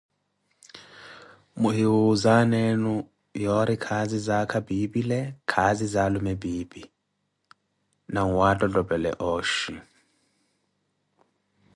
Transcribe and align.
Muhiwuuze 1.61 2.27
aana 2.37 2.57
enu 2.69 2.93
yoori, 3.43 3.75
khaazi 3.85 4.17
za 4.25 4.33
aakha 4.41 4.59
pipile, 4.67 5.19
khaazi 5.51 5.85
za 5.93 5.99
alume 6.07 6.33
piipi, 6.41 6.81
nwattottopele 8.13 9.11
ooxhi. 9.31 9.75